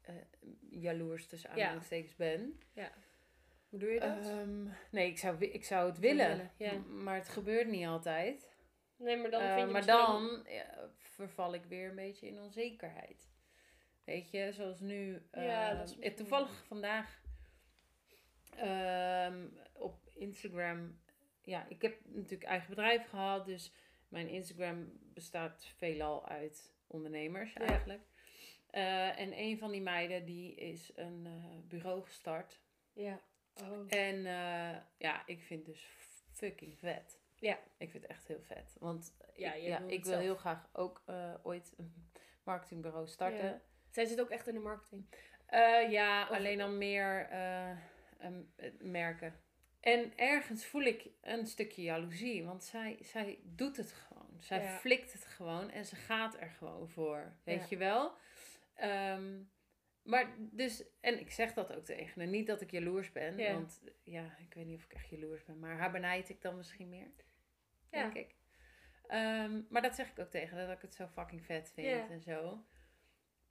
[0.00, 0.14] eh,
[0.70, 1.56] jaloers tussen Ja.
[1.56, 2.60] aanhalingstekens ben.
[3.68, 4.26] hoe doe je dat?
[4.26, 6.28] Ehm, nee, ik zou, ik zou het willen.
[6.28, 6.78] willen, ja.
[6.78, 8.49] Maar het gebeurt niet altijd.
[9.00, 12.40] Nee, maar dan Eh, vind je maar dan ja, verval ik weer een beetje in
[12.40, 13.28] onzekerheid.
[14.04, 15.22] Weet je, zoals nu.
[15.32, 17.22] Ja, eh, dat is toevallig vandaag
[18.56, 21.00] ehm, op Instagram.
[21.42, 23.72] Ja, ik heb natuurlijk eigen bedrijf gehad, dus
[24.08, 27.60] mijn Instagram bestaat veelal uit ondernemers Ja.
[27.60, 28.02] eigenlijk.
[28.70, 32.60] Eh, en een van die meiden die is een eh, bureau gestart.
[32.92, 33.20] Ja.
[33.62, 33.84] Oh.
[33.88, 34.22] En
[34.98, 35.88] ja, ik vind het dus
[36.32, 37.20] fucking vet.
[37.40, 37.58] Ja.
[37.78, 38.76] Ik vind het echt heel vet.
[38.78, 40.22] Want Ja, ik, ja, wil ik wil zelf.
[40.22, 42.10] heel graag ook eh, ooit een
[42.44, 43.44] marketingbureau starten.
[43.44, 43.60] Ja.
[43.90, 45.06] Zij zit ook echt in de marketing.
[45.46, 47.70] Eh, ja, Of- alleen dan meer eh,
[48.18, 49.34] ehm, eh, merken.
[49.80, 54.36] En ergens voel ik een stukje jaloezie, want zij, zij doet het gewoon.
[54.38, 54.68] Zij Ja.
[54.78, 57.32] flikt het gewoon en ze gaat er gewoon voor.
[57.44, 58.12] Weet je wel?
[58.74, 59.42] Ehm,
[60.02, 62.30] maar dus, en ik zeg dat ook tegen haar.
[62.30, 63.52] Niet dat ik jaloers ben, Ja.
[63.52, 66.56] want ja, ik weet niet of ik echt jaloers ben, maar haar benijd ik dan
[66.56, 67.10] misschien meer.
[67.90, 68.02] Ja.
[68.02, 68.34] Denk ik.
[69.06, 72.08] Ehm, maar dat zeg ik ook tegen dat ik het zo fucking vet vind Ja.
[72.08, 72.64] en zo.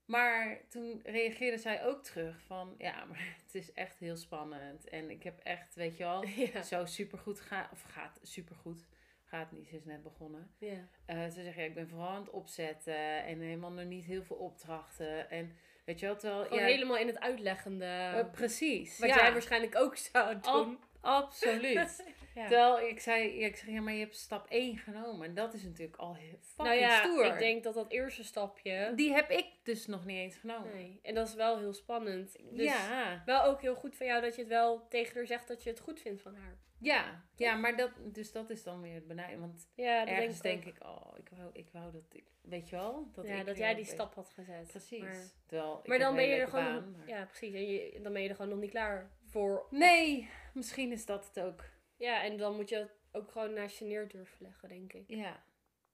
[0.06, 4.89] Maar toen reageerde zij ook terug van, ja, maar het is echt heel spannend.
[4.89, 6.62] En ik heb echt, weet je wel, Ja.
[6.62, 8.86] zo supergoed gaat, of gaat supergoed,
[9.23, 10.52] gaat niet, ze is net begonnen.
[10.58, 10.88] ja.
[11.06, 14.23] Eh, ze zegt, ja, ik ben vooral aan het opzetten en helemaal nog niet heel
[14.23, 15.30] veel opdrachten.
[15.30, 17.86] En weet je wel, terwijl, Gewoon ja, helemaal in het uitleggende.
[17.86, 18.99] eh, precies.
[18.99, 20.80] wat ja, jij waarschijnlijk ook zou Ab- doen.
[21.02, 22.04] absoluut.
[22.39, 22.47] Ja.
[22.47, 25.28] Terwijl ik zei, ja, ik zeg, ja, maar je hebt stap 1 genomen.
[25.28, 27.25] En dat is natuurlijk al heel fucking nou ja, stoer.
[27.25, 28.91] ik denk dat dat eerste stapje...
[28.95, 30.73] Die heb ik dus nog niet eens genomen.
[30.73, 30.99] Nee.
[31.04, 32.36] En dat is wel heel spannend.
[32.52, 35.47] Dus ja, wel ook heel goed van jou dat je het wel tegen haar zegt
[35.47, 36.58] dat je het goed vindt van haar.
[36.80, 39.39] ja, ja, maar dat, dus dat is dan weer het benijden.
[39.39, 40.82] Want Ja, ergens denk denk ik.
[40.82, 43.10] ik, oh, ik wou, ik wou dat ik, weet je wel?
[43.12, 44.67] Dat, ja, ik dat jij die stap had gezet.
[44.67, 44.99] Precies.
[45.02, 46.63] Maar, Terwijl, maar dan ben je er gewoon...
[46.65, 47.54] baan, maar- Ja, precies.
[47.54, 49.67] En je, dan ben je er gewoon nog niet klaar voor.
[49.69, 51.63] Nee, misschien is dat het ook.
[51.99, 55.03] Ja, en dan moet je het ook gewoon naast je neer durven leggen, denk ik.
[55.07, 55.43] Ja.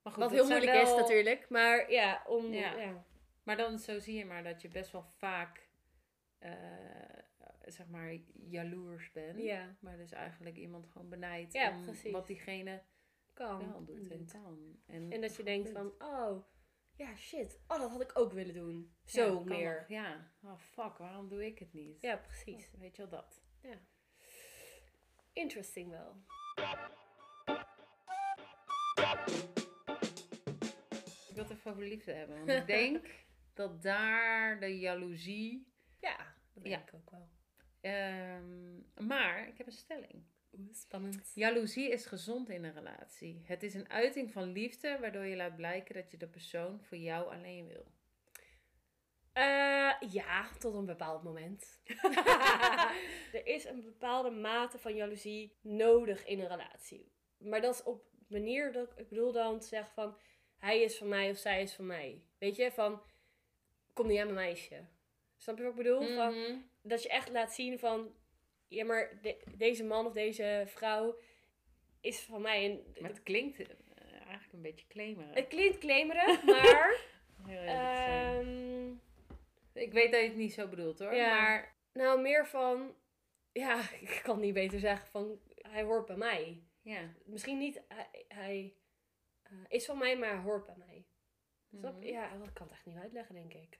[0.02, 1.48] Maar goed, Wat heel moeilijk is natuurlijk.
[1.48, 2.52] Maar ja, om...
[2.52, 2.76] Ja.
[2.76, 3.04] Ja.
[3.42, 5.68] Maar dan zo zie je maar dat je best wel vaak,
[6.38, 6.52] eh,
[7.64, 8.16] zeg maar,
[8.48, 9.42] jaloers bent.
[9.42, 12.12] Ja, Maar dus eigenlijk iemand gewoon benijdt Ja, om precies.
[12.12, 12.82] wat diegene
[13.32, 13.70] kan.
[13.70, 14.80] wel doet en kan.
[14.86, 16.44] En, En dat je denkt van, oh,
[16.96, 17.60] ja, shit.
[17.68, 18.94] Oh, dat had ik ook willen doen.
[19.04, 19.76] Ja, Zo meer.
[19.78, 19.88] nog.
[19.88, 22.00] Ja, oh fuck, waarom doe ik het niet?
[22.00, 22.70] Ja, precies.
[22.78, 23.42] Weet je wel dat?
[25.36, 26.16] Interesting wel.
[31.28, 32.36] Ik wil het even over liefde hebben.
[32.36, 33.06] Want ik denk
[33.54, 35.66] dat daar de jaloezie...
[36.00, 36.16] Ja,
[36.54, 36.80] dat denk Ja.
[36.82, 37.28] ik ook wel.
[37.80, 40.24] ehm, maar ik heb een stelling.
[40.52, 41.32] Oeh, spannend.
[41.34, 43.42] Jaloezie is gezond in een relatie.
[43.44, 46.98] Het is een uiting van liefde waardoor je laat blijken dat je de persoon voor
[46.98, 47.86] jou alleen wil.
[49.36, 51.80] Eh, ja, tot een bepaald moment.
[53.32, 57.12] er is een bepaalde mate van jaloezie nodig in een relatie.
[57.38, 60.16] Maar dat is op manier dat ik bedoel dan te zeggen van
[60.58, 62.22] hij is van mij of zij is van mij.
[62.38, 63.02] Weet je, van
[63.92, 64.84] kom niet aan mijn meisje.
[65.36, 66.14] Snap je wat ik bedoel?
[66.14, 66.56] Van, Mhm.
[66.82, 68.14] dat je echt laat zien van
[68.68, 71.18] ja, maar de- deze man of deze vrouw
[72.00, 72.64] is van mij.
[72.64, 73.66] En Maar het klinkt eh,
[74.12, 75.34] eigenlijk een beetje claimerig.
[75.34, 77.00] het klinkt claimerig, maar
[77.46, 78.44] Heel
[79.76, 81.14] ik weet dat je het niet zo bedoelt hoor.
[81.14, 81.30] Ja.
[81.40, 82.94] Maar Nou, meer van,
[83.52, 86.62] ja, ik kan niet beter zeggen van, hij hoort bij mij.
[86.82, 87.00] ja.
[87.24, 88.74] Misschien niet, hij, hij
[89.42, 91.06] eh, is van mij, maar hij hoort bij mij.
[91.70, 92.06] Snap je?
[92.12, 92.16] Mhm.
[92.18, 93.78] Ja, ik kan het echt niet uitleggen, denk ik.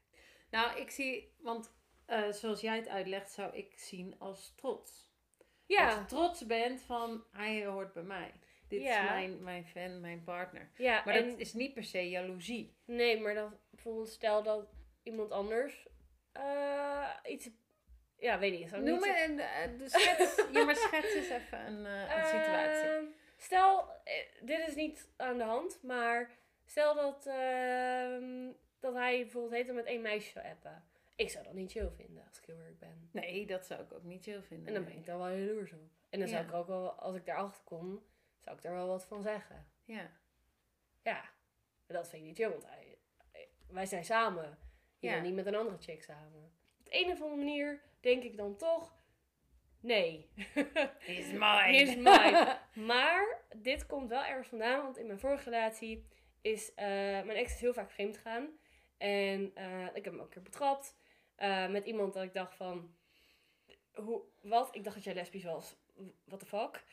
[0.50, 1.74] Nou, ik zie, want
[2.06, 5.14] eh, zoals jij het uitlegt, zou ik zien als trots.
[5.38, 8.32] Dat Ja, je trots bent van, hij hoort bij mij.
[8.68, 9.02] Dit Ja.
[9.04, 10.70] is mijn, mijn fan, mijn partner.
[10.76, 12.76] ja Maar en, dat is niet per se jaloezie.
[12.85, 14.68] nee, maar dan bijvoorbeeld stel dat
[15.06, 15.86] iemand anders
[16.36, 17.48] eh, iets,
[18.18, 18.68] ja, weet ik.
[18.68, 22.24] zou Noem maar een, eh, de schets, ja, maar schets eens even een, eh, een
[22.24, 22.88] situatie.
[22.88, 23.04] Ehm,
[23.36, 23.88] stel,
[24.40, 26.30] dit is niet aan de hand, maar
[26.64, 30.84] stel dat, ehm, dat hij bijvoorbeeld heet met één meisje zou appen.
[31.16, 33.08] Ik zou dat niet chill vinden, als ik heel erg ben.
[33.12, 34.66] Nee, dat zou ik ook niet chill vinden.
[34.66, 35.90] En dan ben ik daar wel jaloers op.
[36.10, 38.04] En dan zou ik ook wel, als ik daarachter kom,
[38.38, 39.66] zou ik daar wel wat van zeggen.
[39.84, 40.10] Ja.
[41.02, 41.20] Ja,
[41.86, 42.98] maar dat vind ik niet chill, want hij,
[43.66, 44.58] wij zijn samen.
[44.98, 45.20] Je Ja.
[45.20, 46.52] niet met een andere chick samen.
[46.78, 48.96] Op de een of andere manier denk ik dan toch,
[49.80, 50.28] nee.
[51.06, 51.72] Is mine.
[51.72, 52.59] Is mine.
[52.74, 56.06] maar dit komt wel ergens vandaan, want in mijn vorige relatie
[56.40, 58.48] is eh, mijn ex is heel vaak vreemd gegaan.
[58.98, 60.96] En eh, ik heb hem ook een keer betrapt
[61.35, 62.94] eh, met iemand dat ik dacht van,
[63.94, 64.74] hoe, wat?
[64.74, 65.76] Ik dacht dat jij lesbisch was.
[66.24, 66.85] What the fuck?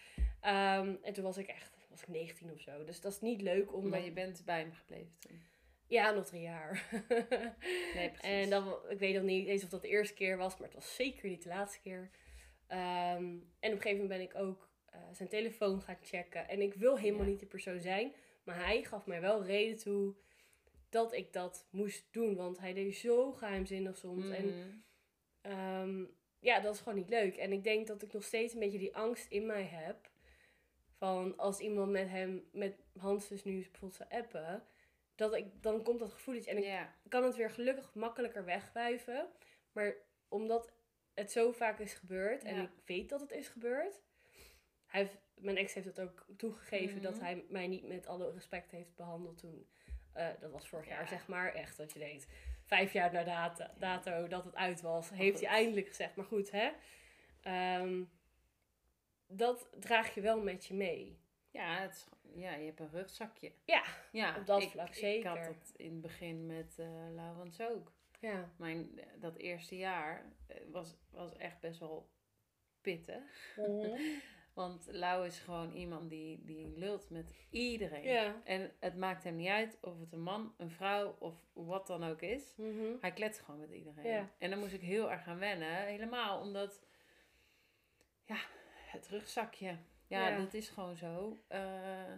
[0.41, 2.83] Ehm, en toen was ik echt, was ik 19 of zo.
[2.83, 5.41] Dus dat is niet leuk om Maar je bent bij hem gebleven toen.
[5.87, 6.87] Ja, nog drie jaar.
[7.95, 8.19] Nee, precies.
[8.21, 10.75] En dan, ik weet nog niet eens of dat de eerste keer was, maar het
[10.75, 12.09] was zeker niet de laatste keer.
[12.67, 13.23] Ehm,
[13.59, 16.47] en op een gegeven moment ben ik ook eh, zijn telefoon gaan checken.
[16.47, 17.29] En ik wil helemaal Ja.
[17.29, 18.13] niet die persoon zijn.
[18.43, 20.15] Maar hij gaf mij wel reden toe
[20.89, 22.35] dat ik dat moest doen.
[22.35, 24.29] Want hij deed zo geheimzinnig soms.
[24.29, 24.69] En Mhm.
[25.41, 26.03] Ehm,
[26.39, 27.35] ja, dat is gewoon niet leuk.
[27.37, 30.09] En ik denk dat ik nog steeds een beetje die angst in mij heb.
[30.97, 34.63] Van als iemand met hem, met Hans dus nu bijvoorbeeld zou appen.
[35.29, 36.51] Dat ik, dan komt dat gevoeletje.
[36.51, 39.29] En ik kan het weer gelukkig makkelijker wegwuiven.
[39.71, 39.95] Maar
[40.27, 40.73] omdat
[41.13, 42.43] het zo vaak is gebeurd.
[42.43, 42.61] En Ja.
[42.61, 44.01] ik weet dat het is gebeurd.
[44.85, 47.23] Hij heeft, mijn ex heeft het ook toegegeven dat Mhm.
[47.23, 49.67] hij mij niet met alle respect heeft behandeld toen.
[50.13, 50.93] eh, dat was vorig Ja.
[50.93, 51.53] jaar, zeg maar.
[51.53, 52.27] Echt dat je denkt,
[52.65, 55.47] vijf jaar na dato, dato dat het uit was, heeft goed.
[55.47, 56.15] hij eindelijk gezegd.
[56.15, 56.71] Maar goed, hè.
[57.41, 58.03] Ehm,
[59.27, 61.19] dat draag je wel met je mee.
[61.51, 63.51] Ja, het is, ja, je hebt een rugzakje.
[63.65, 65.29] Ja, Ja, op dat ik- vlak Ik zeker.
[65.29, 67.91] had dat in het begin met eh Laurens ook.
[68.19, 68.51] Ja.
[68.57, 72.09] Mijn, dat eerste jaar eh, was, was echt best wel
[72.81, 73.53] pittig.
[73.57, 73.97] Mhm.
[74.53, 78.03] Want Lau is gewoon iemand die, die lult met iedereen.
[78.03, 78.41] Ja.
[78.43, 82.03] En het maakt hem niet uit of het een man, een vrouw of wat dan
[82.03, 82.53] ook is.
[82.57, 82.95] Mhm.
[83.01, 84.05] Hij kletst gewoon met iedereen.
[84.11, 84.29] Ja.
[84.37, 85.85] En dan moest ik heel erg gaan wennen.
[85.85, 86.81] Helemaal omdat,
[88.25, 88.37] ja,
[88.85, 89.77] het rugzakje.
[90.13, 90.37] Ja, Ja.
[90.37, 91.43] dat is gewoon zo.
[91.47, 92.13] Eh,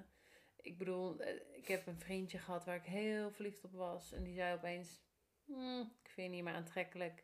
[0.61, 4.11] ik bedoel, eh, ik heb een vriendje gehad waar ik heel verliefd op was.
[4.11, 5.01] En die zei opeens,
[5.45, 7.23] "Hmm, ik vind je niet meer aantrekkelijk.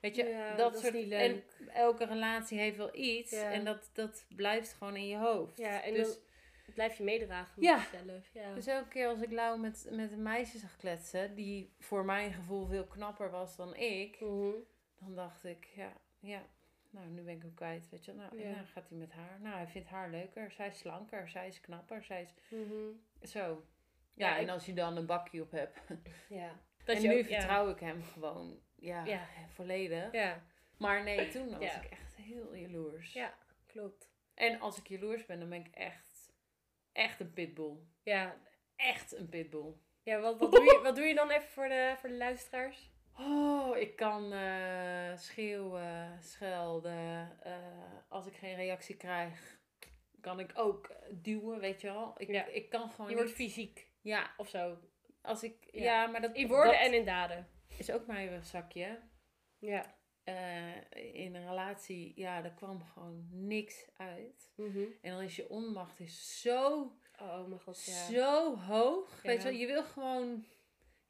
[0.00, 0.94] Weet je, Ja, dat, dat soort...
[0.94, 1.42] niet En
[1.72, 3.30] elke relatie heeft wel iets.
[3.30, 3.52] Ja.
[3.52, 5.56] En dat, dat blijft gewoon in je hoofd.
[5.56, 6.18] Ja, en dus,
[6.74, 7.86] blijf je meedragen met Ja.
[7.92, 8.28] jezelf.
[8.32, 8.54] Ja.
[8.54, 11.34] dus elke keer als ik Lau met, met een meisje zag kletsen...
[11.34, 14.20] die voor mijn gevoel veel knapper was dan ik...
[14.20, 14.50] Mhm.
[14.98, 16.42] dan dacht ik, ja, ja,
[16.90, 18.12] nou, nu ben ik hem kwijt, weet je.
[18.12, 18.50] Nou, Ja.
[18.50, 19.40] nou, gaat hij met haar.
[19.40, 20.50] Nou, hij vindt haar leuker.
[20.52, 22.34] Zij is slanker, zij is knapper, zij is...
[22.48, 22.74] Mhm.
[23.22, 23.66] Zo.
[24.14, 25.78] Ja, Ja, en ik- als je dan een bakje op hebt.
[26.28, 26.60] Ja.
[26.84, 29.26] en je nu ook- vertrouw ik hem gewoon, ja, Ja.
[29.48, 30.12] volledig.
[30.12, 30.42] Ja,
[30.78, 33.12] Maar nee, toen was ik echt heel jaloers.
[33.12, 33.34] ja,
[33.66, 34.10] klopt.
[34.34, 36.32] En als ik jaloers ben, dan ben ik echt,
[36.92, 37.76] echt een pitbull.
[38.02, 38.36] Ja,
[38.76, 39.72] Echt een pitbull.
[40.02, 42.90] ja wat, wat, doe je, wat doe je dan even voor de, voor de luisteraars?
[43.18, 47.38] Oh, ik kan eh, schreeuwen, schelden.
[47.42, 47.54] eh,
[48.08, 49.58] als ik geen reactie krijg,
[50.20, 52.14] kan ik ook eh, duwen, weet je wel.
[52.16, 52.44] Ik, Ja.
[52.44, 54.78] ik kan gewoon Je wordt niet- fysiek Ja, of zo.
[55.22, 55.68] als ik...
[55.70, 56.06] Ja, Ja.
[56.06, 56.34] maar dat...
[56.36, 57.48] In woorden dat en in daden.
[57.78, 59.00] is ook mijn rugzakje.
[59.58, 59.94] Ja.
[61.12, 64.52] In een relatie, ja, er kwam gewoon niks uit.
[65.02, 68.06] En dan is je onmacht is zo, Oh mijn god, ja.
[68.06, 69.22] zo hoog.
[69.22, 70.46] Weet je wel, je wil gewoon...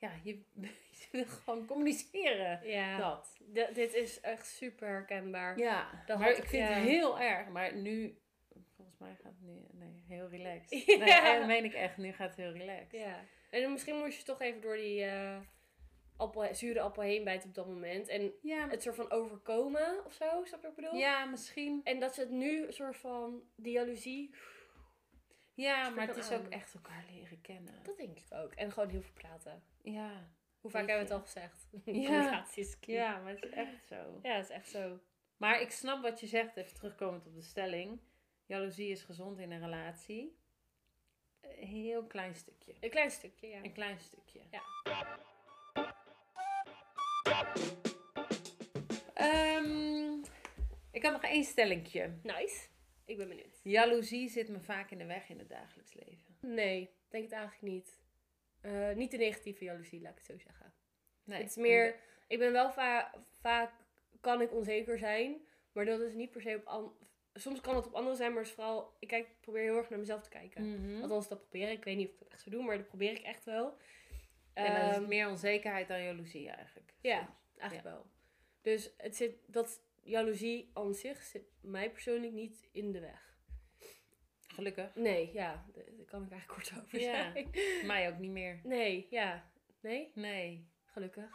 [0.07, 0.43] Ja, je,
[1.01, 2.61] je wil gewoon communiceren.
[2.69, 3.41] Ja, Dat.
[3.53, 5.59] D- dit is echt super herkenbaar.
[5.59, 6.75] Ja, Dat maar had- ik vind ja.
[6.75, 7.49] het heel erg.
[7.49, 8.19] Maar nu,
[8.77, 10.85] volgens mij gaat het nu, nee, heel relaxed.
[10.87, 10.97] Ja.
[10.97, 13.01] Nee, en meen ik echt, nu gaat het heel relaxed.
[13.01, 13.25] Ja.
[13.51, 15.37] En misschien moest je toch even door die eh,
[16.17, 18.09] appel, zure appel heen bijten op dat moment.
[18.09, 20.95] En Ja, het soort van overkomen of zo, snap je wat ik bedoel?
[20.95, 21.81] ja misschien.
[21.85, 24.35] En dat ze het nu soort van, die jaloezie,
[25.57, 27.75] Ja, maar het is ook echt elkaar leren kennen.
[27.83, 28.53] dat denk ik ook.
[28.53, 29.63] En gewoon heel veel praten.
[29.83, 31.69] Ja, Hoe vaak hebben we het al gezegd?
[31.85, 32.45] Ja.
[32.81, 34.21] Ja, maar het is echt zo.
[34.23, 34.99] Ja, dat is echt zo.
[35.37, 38.01] Maar ik snap wat je zegt, even terugkomend op de stelling.
[38.47, 40.39] Jaloezie is gezond in een relatie.
[41.41, 42.75] Een heel klein stukje.
[42.81, 43.63] Een klein stukje, ja.
[43.63, 44.41] Een klein stukje.
[44.51, 44.63] Ja.
[49.15, 50.13] Ehm,
[50.91, 52.19] ik had nog één stellingje.
[52.23, 52.67] Nice.
[53.07, 53.61] Ik ben benieuwd.
[53.63, 56.37] Jaloezie zit me vaak in de weg in het dagelijks leven.
[56.41, 58.01] Nee, denk het eigenlijk niet.
[58.61, 60.73] Eh, niet de negatieve jaloezie, laat ik het zo zeggen.
[61.25, 61.97] Nee, het is meer,
[62.29, 63.73] ik ben wel va- vaak,
[64.21, 67.93] kan ik onzeker zijn, maar dat is niet per se op, soms kan het op
[67.95, 70.71] anderen zijn, maar is vooral, ik kijk, probeer heel erg naar mezelf te kijken.
[70.93, 71.03] Mhm.
[71.03, 71.77] Althans, dat probeer ik.
[71.79, 73.77] Ik weet niet of ik dat echt zo doe, maar dat probeer ik echt wel.
[74.53, 76.93] En dan is het Ehm, meer onzekerheid dan jaloezie eigenlijk.
[77.01, 78.07] Ja, eigenlijk wel.
[78.63, 83.35] Dus het zit, dat jaloezie aan zich zit mij persoonlijk niet in de weg.
[84.47, 84.95] Gelukkig.
[84.95, 87.33] Nee, ja, daar kan ik eigenlijk kort over Ja.
[87.33, 87.51] zijn.
[87.87, 88.61] Mij ook niet meer.
[88.63, 89.51] Nee, ja.
[89.81, 90.69] Nee, Nee.
[90.85, 91.31] gelukkig.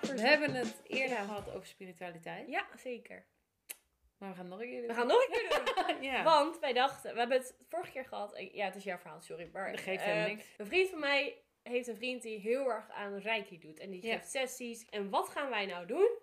[0.00, 1.24] We hebben het eerder Ja.
[1.24, 2.48] gehad over spiritualiteit.
[2.48, 3.26] Ja, zeker.
[4.18, 4.88] Maar we gaan het nog een keer doen.
[4.88, 6.02] We gaan nog een keer doen.
[6.10, 6.22] ja.
[6.22, 8.34] Want wij dachten, we hebben het vorige keer gehad.
[8.34, 9.50] eh, Ja, het is jouw verhaal, sorry.
[9.52, 10.44] Maar Dat geeft eh, helemaal niks.
[10.56, 13.78] Een vriend van mij heeft een vriend die heel erg aan Reiki doet.
[13.78, 14.12] En die Ja.
[14.14, 14.84] geeft sessies.
[14.88, 16.18] En wat gaan wij nou doen?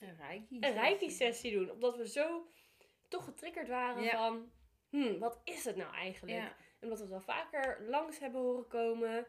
[0.00, 0.56] Een Reiki.
[0.60, 1.70] Een Reiki-sessie doen.
[1.70, 2.46] Omdat we zo
[3.08, 4.16] toch getriggerd waren Ja.
[4.16, 4.50] van...
[4.88, 6.36] Hmm, wat is het nou eigenlijk?
[6.36, 6.46] Ja.
[6.48, 9.26] En omdat we het wel vaker langs hebben horen komen...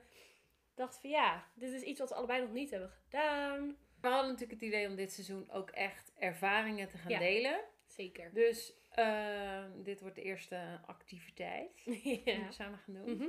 [0.76, 3.78] dacht van ja, dit is iets wat we allebei nog niet hebben gedaan.
[4.02, 7.60] We hadden natuurlijk het idee om dit seizoen ook echt ervaringen te gaan delen.
[7.86, 8.34] Zeker.
[8.34, 13.16] Dus eh, dit wordt de eerste activiteit die we samen gaan doen.
[13.18, 13.28] Mhm.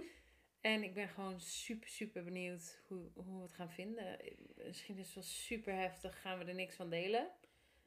[0.64, 4.18] En ik ben gewoon super, super benieuwd hoe, hoe we het gaan vinden.
[4.56, 7.30] Misschien is het wel super heftig, gaan we er niks van delen.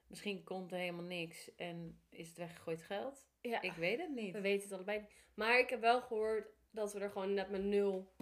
[0.07, 3.27] Misschien komt er helemaal niks en is het weggegooid geld.
[3.41, 3.61] ja.
[3.61, 4.33] Ik weet het niet.
[4.33, 5.09] We weten het allebei niet.
[5.33, 8.15] Maar ik heb wel gehoord dat we er gewoon net met nul,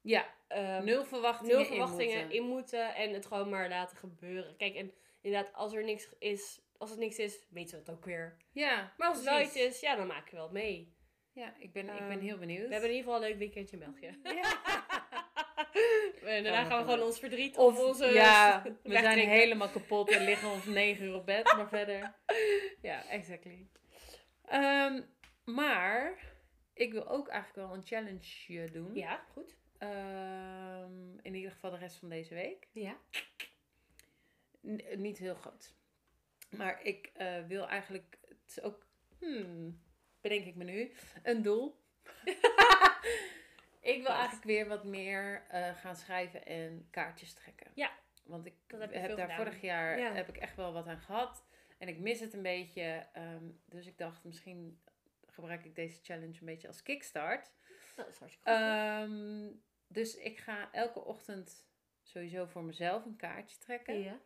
[0.00, 2.36] Ja, ehm, nul verwachtingen, nul verwachtingen in moeten.
[2.36, 2.94] in moeten.
[2.94, 4.56] En het gewoon maar laten gebeuren.
[4.56, 8.04] Kijk, en inderdaad, als er niks is, als het niks is, weten we het ook
[8.04, 8.36] weer.
[8.52, 10.94] Ja, Maar als het iets is, ja, dan maken we wel mee.
[11.40, 12.66] Ja, ik ben, ik ben Ehm, heel benieuwd.
[12.66, 14.18] We hebben in ieder geval een leuk weekendje in België.
[14.22, 14.58] Ja.
[16.36, 20.10] en daarna gaan we gewoon ons verdriet Of, of onze ja, we zijn helemaal kapot
[20.10, 22.14] en liggen om negen uur op bed, maar verder.
[22.82, 23.68] Ja, exactly.
[24.44, 25.02] Ehm,
[25.44, 26.18] maar
[26.74, 28.94] ik wil ook eigenlijk wel een challenge doen.
[28.94, 29.56] Ja, goed.
[29.78, 32.68] Ehm, in ieder geval de rest van deze week.
[32.72, 32.96] Ja.
[34.66, 35.74] N- niet heel groot.
[36.50, 38.86] Maar ik eh, wil eigenlijk, het is ook,
[39.18, 39.80] hmm,
[40.20, 41.78] bedenk ik me nu, een doel.
[43.80, 47.70] ik wil eigenlijk weer wat meer eh, gaan schrijven en kaartjes trekken.
[47.74, 47.90] Ja.
[48.24, 49.36] Want ik Dat heb daar gedaan.
[49.36, 50.12] vorig jaar Ja.
[50.12, 51.44] heb ik echt wel wat aan gehad.
[51.78, 53.06] En ik mis het een beetje.
[53.12, 54.80] ehm, dus ik dacht, misschien
[55.26, 57.52] gebruik ik deze challenge een beetje als kickstart.
[57.96, 58.58] Dat is hartstikke goed.
[58.60, 59.48] Ehm,
[59.86, 61.66] dus ik ga elke ochtend
[62.02, 63.98] sowieso voor mezelf een kaartje trekken.
[64.02, 64.20] ja.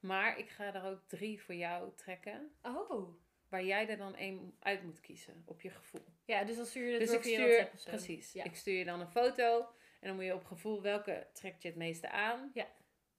[0.00, 2.56] Maar ik ga er ook drie voor jou trekken.
[2.62, 3.14] Oh.
[3.56, 6.04] Waar jij er dan één uit moet kiezen op je gevoel.
[6.24, 8.32] Ja, dus dan stuur je het Dus ik stuur, precies.
[8.32, 8.44] Ja.
[8.44, 9.58] Ik stuur je dan een foto.
[10.00, 12.50] En dan moet je op gevoel welke trekt je het meeste aan.
[12.54, 12.68] Ja.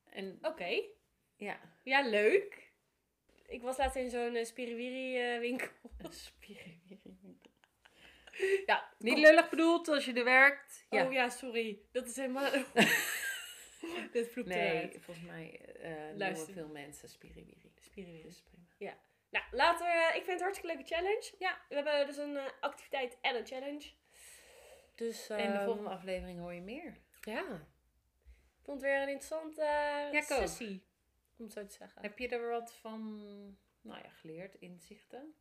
[0.09, 0.81] En Oké.
[1.35, 2.71] ja, Ja, leuk.
[3.47, 5.69] Ik was laatst in zo'n uh, spiriwiri eh, winkel.
[5.97, 7.39] een spiriwiri.
[8.65, 9.21] Ja, Niet kom.
[9.21, 10.85] lullig bedoeld als je er werkt.
[10.89, 11.05] Ja.
[11.05, 11.79] Oh ja, sorry.
[11.91, 12.51] Dat is helemaal...
[14.11, 14.97] Dit vloept nee, eruit.
[15.01, 16.53] volgens mij eh noemen Luister.
[16.53, 17.71] veel mensen spiriwiri.
[17.79, 18.21] Spiriwiri.
[18.23, 18.97] Dus prima.
[19.29, 20.07] Nou, laten we...
[20.07, 21.31] Ik vind het een hartstikke leuke challenge.
[21.39, 21.61] Ja.
[21.69, 23.91] We hebben dus een eh, activiteit en een challenge.
[24.95, 26.97] Dus, En de ehm, volgende aflevering hoor je meer.
[27.21, 27.43] Ja.
[28.59, 29.61] Ik vond het weer een interessante
[30.11, 30.47] ik ook.
[30.47, 30.83] sessie.
[31.37, 32.01] Om het zo te zeggen.
[32.01, 33.21] Heb je er wat van
[33.81, 35.35] nou ja, geleerd, inzichten?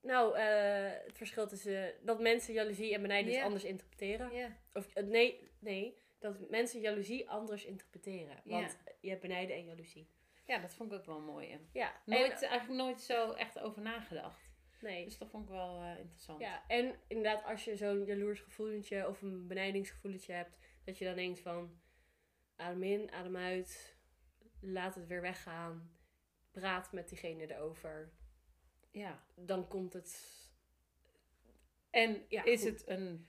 [0.00, 3.42] Nou, eh, het verschil tussen dat mensen jaloezie en benijding Ja.
[3.42, 4.32] anders interpreteren.
[4.32, 4.56] Ja.
[4.72, 8.40] Of eh, nee, nee, dat mensen jaloezie anders interpreteren.
[8.44, 8.50] Ja.
[8.60, 10.08] Want je hebt benijden en jaloezie.
[10.48, 11.68] Ja, dat vond ik ook wel mooi.
[11.72, 14.50] Ja, Nooit, en, eigenlijk nooit zo echt over nagedacht.
[14.80, 15.04] nee.
[15.04, 16.40] Dus dat vond ik wel eh, interessant.
[16.40, 21.14] Ja, en inderdaad, als je zo'n jaloers gevoelentje of een benijdingsgevoelentje hebt, dat je dan
[21.14, 21.80] denkt van
[22.56, 23.96] adem in, adem uit,
[24.60, 25.96] laat het weer weggaan,
[26.50, 28.12] praat met diegene erover.
[28.90, 29.24] Ja.
[29.34, 30.36] Dan komt het.
[31.90, 32.70] En Ja, is goed.
[32.70, 33.28] het een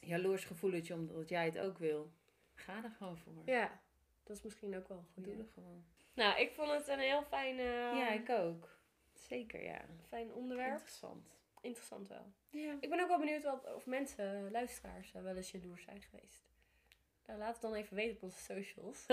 [0.00, 2.12] jaloers gevoeletje omdat jij het ook wil?
[2.54, 3.42] Ga er gewoon voor.
[3.44, 3.82] Ja,
[4.24, 5.24] dat is misschien ook wel goed.
[5.24, 5.84] Doe er gewoon.
[6.18, 8.76] Nou, ik vond het een heel fijn, eh, ja, ik ook.
[9.14, 9.80] Zeker, ja.
[10.08, 10.70] fijn onderwerp.
[10.70, 11.28] Interessant.
[11.60, 12.32] Interessant wel.
[12.50, 12.76] Ja.
[12.80, 16.46] Ik ben ook wel benieuwd wat, of mensen, luisteraars, eh, wel eens jaloers zijn geweest.
[17.26, 19.06] Nou, laat het dan even weten op onze socials.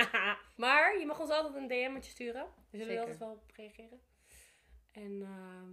[0.64, 2.46] maar je mag ons altijd een DM'tje sturen.
[2.70, 3.00] We zullen er Zeker.
[3.00, 4.00] altijd wel op reageren.
[4.92, 5.70] En ehm,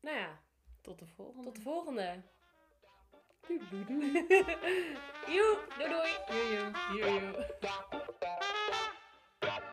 [0.00, 0.40] nou ja,
[0.80, 1.44] Tot de volgende.
[1.44, 2.22] tot de volgende.
[3.46, 4.12] Doei, doei, doei.
[5.36, 6.10] Joe, doei doei.
[6.28, 6.70] Joe, joe.
[6.96, 7.56] Joe, joe.
[9.40, 9.68] Bye.